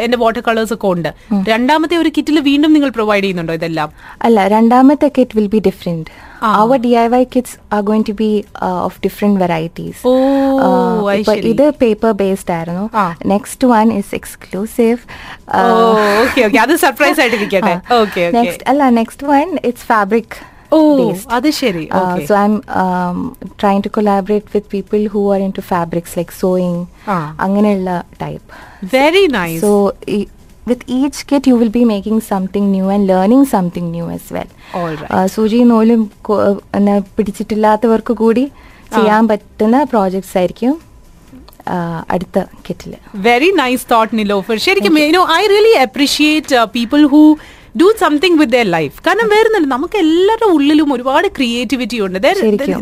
എന്റെ 0.05 0.19
വാട്ടർ 0.23 0.43
കളേഴ്സ് 0.49 0.75
ഒക്കെ 0.79 0.89
ഉണ്ട്. 0.95 1.11
രണ്ടാമത്തെ 1.53 1.97
ഒരു 2.05 2.13
കിറ്റിൽ 2.17 2.39
വീണ്ടും 2.53 2.73
നിങ്ങൾ 2.77 2.91
പ്രൊവൈഡ് 3.01 3.23
ചെയ്യുന്നുണ്ടോ 3.25 3.55
ഇതെല്ലാം? 3.61 3.91
അല്ല 4.29 4.49
രണ്ടാമത്തെ 4.57 5.11
kit 5.19 5.37
will 5.39 5.51
be 5.57 5.63
different. 5.69 6.11
Our 6.49 6.79
D 6.85 6.91
I 7.03 7.05
Y 7.13 7.21
kits 7.35 7.57
are 7.77 7.81
going 7.89 8.05
to 8.09 8.15
be 8.21 8.29
of 8.89 8.99
different 9.05 9.39
varieties. 9.45 10.03
ഇത് 11.53 11.65
പേപ്പർ 11.83 12.13
ബേസ്ഡ് 12.21 12.53
ആയിരുന്നു. 12.57 12.85
നെക്സ്റ്റ് 13.33 13.69
വൺ 13.73 13.87
ഇസ് 14.01 14.13
എക്സ്ക്ലൂസീവ് 14.19 15.01
അത് 16.65 16.75
സർപ്രൈസ് 16.85 17.21
ആയിട്ട് 17.23 17.39
നെക്സ്റ്റ് 18.39 18.65
അല്ല 18.73 18.91
നെക്സ്റ്റ് 19.01 19.27
വൺ 19.33 19.49
ഇറ്റ്സ് 19.71 19.87
ഫാബ്രിക് 19.93 20.37
അത് 21.37 21.49
ശരി. 21.61 21.85
So 22.29 22.35
I'm 22.45 22.57
trying 23.61 23.83
to 23.87 23.91
collaborate 23.99 24.47
with 24.55 24.69
people 24.73 25.07
who 25.15 25.23
are 25.35 25.41
into 25.59 25.65
fabrics 25.75 26.17
like 26.19 26.35
sewing. 26.41 26.83
അങ്ങനെയുള്ള 27.47 27.93
type 28.25 28.49
very 28.97 29.25
nice 29.39 29.63
so 29.67 29.73
with 30.17 30.37
with 30.67 30.83
each 30.97 31.19
kit, 31.29 31.47
you 31.47 31.57
will 31.61 31.71
be 31.77 31.83
making 31.91 32.19
something 32.21 32.65
new 32.73 32.89
and 32.95 33.03
learning 33.07 33.45
something 33.53 33.87
new 33.91 34.07
as 34.17 34.25
well. 34.35 34.51
Uh, 35.17 35.27
സൂചി 35.35 35.59
നൂലും 35.71 36.01
പിടിച്ചിട്ടില്ലാത്തവർക്ക് 37.17 38.15
കൂടി 38.23 38.45
ചെയ്യാൻ 38.97 39.23
പറ്റുന്ന 39.31 39.79
projects 39.93 40.37
ആയിരിക്കും 40.41 40.75
അടുത്ത 42.15 42.39
കിറ്റിൽ 42.67 42.93
very 43.29 43.51
nice 43.63 43.87
thought 43.95 44.13
Nilofer 44.21 44.59
ശരിക്കും 44.67 44.95
I 45.41 45.43
really 45.55 45.75
appreciate 45.87 46.61
people 46.77 47.03
who 47.15 47.23
do 47.81 47.87
something 48.03 48.37
with 48.41 48.55
their 48.57 48.69
life 48.75 48.97
കാരണം 49.07 49.29
വേറെ 49.33 49.49
നമുക്ക് 49.75 49.97
എല്ലാവരുടെ 50.05 50.47
ഉള്ളിലും 50.57 50.89
ഒരുപാട് 50.95 51.27
ക്രിയേറ്റിവിറ്റി 51.37 51.99
ഉണ്ട്. 52.05 52.19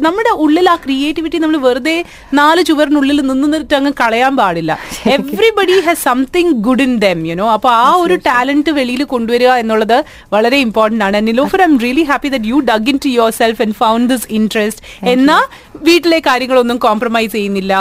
നമ്മുടെ 0.07 0.33
ഉള്ളിൽ 0.45 0.67
ആ 0.73 0.77
ക്രിയേറ്റിവിറ്റി 0.85 1.39
നമ്മൾ 1.45 1.59
വെറുതെ 1.67 1.97
നാല് 2.41 2.63
ചുവറിനുള്ളിൽ 2.69 3.19
നിന്ന് 3.21 3.35
നിന്നിട്ട് 3.45 3.75
അങ്ങ് 3.79 3.93
കളയാൻ 4.01 4.35
പാടില്ല. 4.41 4.73
Everybody 5.17 5.77
has 5.87 6.03
something 6.09 6.53
good 6.67 6.85
in 6.87 6.93
them 7.05 7.21
you know 7.31 7.49
അപ്പൊ 7.57 7.71
ആ 7.85 7.89
ഒരു 8.05 8.17
ടാലന്റ് 8.29 8.75
വെളിയിൽ 8.79 9.03
കൊണ്ടുവരിക 9.15 9.53
എന്നുള്ളത് 9.63 9.99
വളരെ 10.37 10.59
ഇമ്പോർട്ടന്റ് 10.67 11.07
ആണ്. 11.09 11.21
Nilofer 11.29 11.63
I'm 11.71 11.77
really 11.85 12.05
happy 12.13 12.31
that 12.37 12.51
you 12.53 12.61
dug 12.71 12.91
into 13.07 13.11
yourself 13.41 13.63
and 13.67 13.77
found 13.83 14.09
this 14.15 14.29
interest 14.39 14.83
എന്നാ 15.15 15.39
വീട്ടിലെ 15.89 16.19
കാര്യങ്ങളൊന്നും 16.27 16.79
കോംപ്രമൈസ് 16.85 17.33
ചെയ്യുന്നില്ല. 17.37 17.75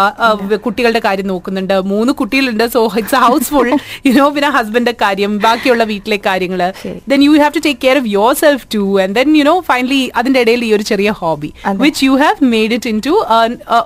കുട്ടികളുടെ 0.65 1.01
കാര്യം 1.05 1.27
നോക്കുന്നുണ്ട്. 1.33 1.75
മൂന്ന് 1.91 2.11
കുട്ടികളുണ്ട്. 2.19 2.65
So 2.75 2.81
it's 3.01 3.19
house 3.25 3.49
full 3.53 3.69
you know 4.07 4.25
പിന്നെ 4.35 4.49
ഹസ്ബൻഡിന്റെ 4.57 4.95
കാര്യം 5.03 5.31
ബാക്കിയുള്ള 5.45 5.83
വീട്ടിലെ 5.91 6.19
കാര്യങ്ങൾ. 6.29 6.61
Then 7.11 7.19
you 7.25 7.31
have 7.43 7.53
to 7.57 7.61
take 7.67 7.79
care 7.85 7.97
of 8.01 8.09
yourself 8.41 8.65
too 8.75 8.81
and 9.03 9.13
then 9.17 9.29
you 9.39 9.43
know 9.49 9.55
finally 9.69 10.01
അതിന്റെ 10.19 10.39
ഇടയിൽ 10.45 10.61
ഈ 10.67 10.69
ഒരു 10.77 10.85
ചെറിയ 10.91 11.09
hobby. 11.21 11.49
Which 11.83 12.01
you 12.07 12.13
have 12.23 12.37
made 12.53 12.73
it 12.77 12.89
into 13.07 13.13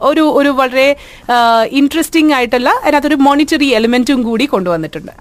ഒരു 0.10 0.24
ഒരു 0.40 0.52
വളരെ 0.60 0.88
ഇൻട്രസ്റ്റിംഗ് 1.82 2.34
ആയിട്ടുള്ള 2.38 2.70
അതിനകത്തൊരു 2.84 3.18
മോണിറ്ററി 3.28 3.70
എലിമെന്റും 3.80 4.20
കൂടി 4.30 4.46
കൊണ്ടുവന്നിട്ടുണ്ട്. 4.54 5.12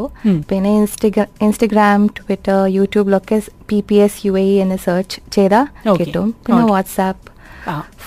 പിന്നെ 0.49 0.71
ഇൻസ്റ്റഗ്രാ 0.79 1.25
ഇൻസ്റ്റഗ്രാം 1.41 2.01
ട്വിറ്റർ 2.17 2.57
യൂട്യൂബിലൊക്കെ 2.77 3.37
P 3.69 3.79
P 3.87 3.95
S 4.05 4.19
U 4.25 4.33
A 4.37 4.47
എന്ന് 4.63 4.77
സെർച്ച് 4.87 5.17
ചെയ്താൽ 5.29 5.65
Okay. 5.85 5.99
കിട്ടും 6.01 6.27
പിന്നെ 6.45 6.61
Okay. 6.61 6.71
വാട്സാപ്പ് 6.73 7.23
ആ 7.29 7.34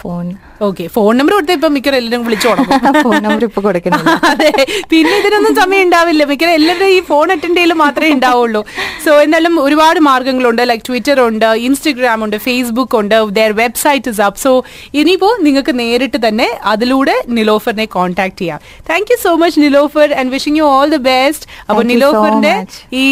ഫോൺ. 0.00 0.26
ഓക്കെ 0.66 0.84
ഫോൺ 0.94 1.10
നമ്പർ 1.18 1.32
കൊടുത്ത 1.36 1.52
ഇപ്പൊ 1.58 1.68
മിക്കർ 1.76 1.94
എല്ലാവരും 1.98 2.24
വിളിച്ചു 2.26 2.48
ഫോൺ 3.04 3.16
നമ്പർ 3.24 3.44
ഇപ്പൊ 3.46 3.60
കൊടുക്കുന്നില്ല 3.66 4.12
അതെ 4.30 4.50
പിന്നെ 4.92 5.12
ഇതിനൊന്നും 5.20 5.54
സമയം 5.60 5.82
ഉണ്ടാവില്ല. 5.86 6.22
മിക്കവാറും 6.30 6.56
എല്ലാവരുടെയും 6.60 6.94
ഈ 6.96 7.00
ഫോൺ 7.10 7.26
അറ്റൻഡ് 7.34 7.58
ചെയ്യൽ 7.58 7.72
മാത്രമേ 7.82 8.10
ഉണ്ടാവുള്ളൂ. 8.16 8.62
സോ 9.04 9.12
എന്നാലും 9.24 9.54
ഒരുപാട് 9.64 10.00
മാർഗങ്ങളുണ്ട്. 10.08 10.62
ലൈക് 10.70 10.84
ട്വിറ്റർ 10.88 11.20
ഉണ്ട് 11.28 11.48
ഇൻസ്റ്റഗ്രാം 11.68 12.24
ഉണ്ട് 12.26 12.36
ഫേസ്ബുക്ക് 12.46 12.96
ഉണ്ട് 13.00 13.16
their 13.38 13.52
website 13.62 14.10
is 14.12 14.22
up 14.28 14.40
so 14.44 14.52
ഇനിയിപ്പോ 15.00 15.30
നിങ്ങൾക്ക് 15.46 15.74
നേരിട്ട് 15.82 16.20
തന്നെ 16.26 16.48
അതിലൂടെ 16.72 17.16
നിലോഫറിനെ 17.38 17.86
കോൺടാക്ട് 17.96 18.38
ചെയ്യാം. 18.42 18.60
Thank 18.90 19.10
you 19.12 19.18
so 19.26 19.32
much 19.44 19.60
Nilofer 19.66 20.08
and 20.20 20.32
wishing 20.36 20.60
you 20.62 20.68
all 20.76 20.88
the 20.96 21.02
best 21.10 21.46
അപ്പൊ 21.68 21.80
Thank 21.80 21.92
നിലോഫറിന്റെ 21.92 22.54
ഈ 23.02 23.04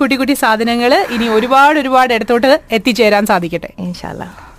കുട്ടി 0.00 0.16
കുട്ടി 0.22 0.36
സാധനങ്ങൾ 0.44 0.94
ഇനി 1.16 1.28
ഒരുപാട് 1.38 1.78
ഒരുപാട് 1.82 2.12
ഇടത്തോട്ട് 2.18 2.52
എത്തിച്ചേരാൻ 2.78 3.26
സാധിക്കട്ടെ. 3.32 3.70
ഇൻഷാല്ലാ 3.86 4.28